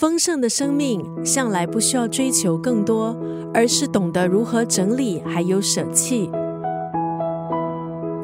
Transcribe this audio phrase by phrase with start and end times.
[0.00, 3.14] 丰盛的生命向来不需要追求更多，
[3.52, 6.30] 而是懂得如何整理，还有舍弃。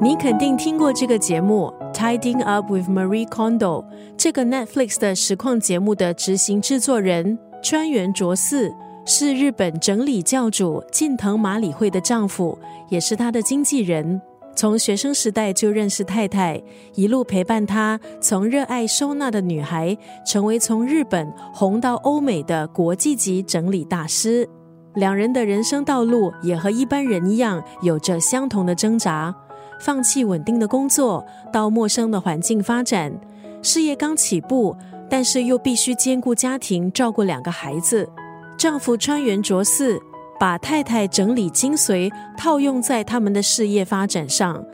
[0.00, 3.82] 你肯定听过这个节目《Tidying Up with Marie Kondo》，
[4.16, 8.72] 这个 Netflix 的实况节目的执行制作人川原卓四
[9.04, 12.58] 是日本整理教主近藤麻里惠的丈夫，
[12.88, 14.22] 也是他的经纪人。
[14.56, 16.60] 从学生时代就认识太太，
[16.94, 19.94] 一路陪伴她，从热爱收纳的女孩，
[20.24, 24.48] 成为从日本红到欧美的国际级整理大师。
[24.94, 29.34] 两人的人生道路也和一般人一样，有着相同的挣扎：
[29.78, 33.12] 放弃稳定的工作，到陌生的环境发展，
[33.60, 34.74] 事业刚起步，
[35.10, 38.08] 但是又必须兼顾家庭，照顾两个孩子。
[38.56, 40.00] 丈夫川原卓四。
[40.38, 44.64] 把太太整理精髓套用在他们的事业发展上，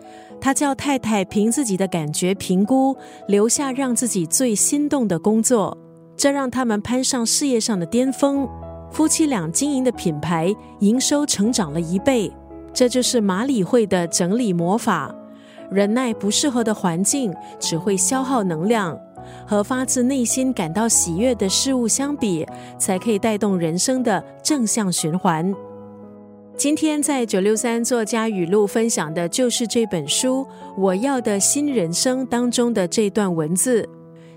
[0.41, 2.97] 他叫太太凭自己的感觉评估，
[3.29, 5.77] 留下让自己最心动的工作，
[6.17, 8.49] 这让他们攀上事业上的巅峰。
[8.91, 12.31] 夫妻俩经营的品牌营收成长了一倍，
[12.75, 15.15] 这就是马里会的整理魔法。
[15.71, 18.99] 忍耐不适合的环境只会消耗能量。
[19.47, 22.47] 和发自内心感到喜悦的事物相比，
[22.79, 25.55] 才可以带动人生的正向循环。
[26.57, 30.45] 今天在九六三作家语录分享的就是这本书
[30.77, 33.89] 《我要的新人生》当中的这段文字。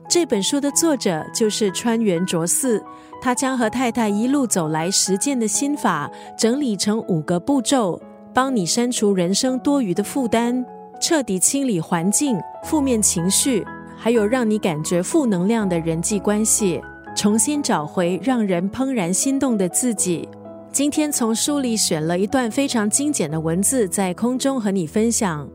[0.08, 2.82] 这本书的作者就是川原卓四，
[3.22, 8.00] 他将和太太一路走来实践的心法整理成五个步骤，
[8.34, 10.64] 帮你删除人生多余的负担，
[11.02, 13.66] 彻底清理环境负面情绪。
[14.06, 16.80] 还有让你感觉负能量的人际关系，
[17.16, 20.30] 重新找回让人怦然心动的自己。
[20.72, 25.50] 今天从书里选了一段非常精简的文字，在空中和你分享：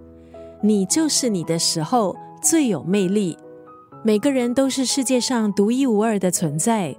[0.60, 3.38] 你就是你的时候最有魅力。
[4.02, 6.92] 每个人都是世界上独一无二的存在，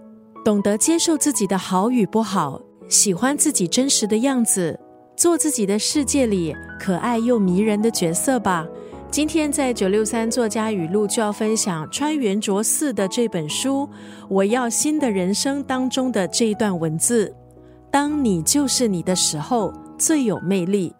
[0.46, 4.80] 懂得接受自己的好与不好，喜欢自己真实的样子，
[5.18, 8.66] 做自己的世界里可爱又迷人的角色吧。
[9.12, 13.86] 今天在九六三作家语录就要分享川原卓四的这本书
[14.30, 17.36] 《我要新的人生》当中的这一段文字：
[17.92, 20.94] 当你就是你的时候最有魅力。